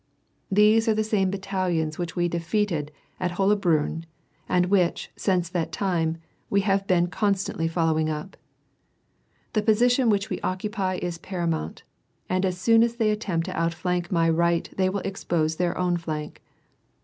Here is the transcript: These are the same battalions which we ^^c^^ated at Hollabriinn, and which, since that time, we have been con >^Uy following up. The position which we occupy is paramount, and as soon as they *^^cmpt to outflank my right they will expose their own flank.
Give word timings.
These 0.51 0.87
are 0.87 0.95
the 0.95 1.03
same 1.03 1.29
battalions 1.29 1.99
which 1.99 2.15
we 2.15 2.27
^^c^^ated 2.27 2.89
at 3.19 3.33
Hollabriinn, 3.33 4.05
and 4.49 4.65
which, 4.65 5.11
since 5.15 5.47
that 5.49 5.71
time, 5.71 6.17
we 6.49 6.61
have 6.61 6.87
been 6.87 7.05
con 7.05 7.35
>^Uy 7.35 7.69
following 7.69 8.09
up. 8.09 8.35
The 9.53 9.61
position 9.61 10.09
which 10.09 10.31
we 10.31 10.41
occupy 10.41 10.95
is 11.03 11.19
paramount, 11.19 11.83
and 12.27 12.47
as 12.47 12.57
soon 12.57 12.81
as 12.81 12.95
they 12.95 13.15
*^^cmpt 13.15 13.43
to 13.43 13.55
outflank 13.55 14.11
my 14.11 14.27
right 14.27 14.67
they 14.75 14.89
will 14.89 15.01
expose 15.01 15.57
their 15.57 15.77
own 15.77 15.97
flank. 15.97 16.41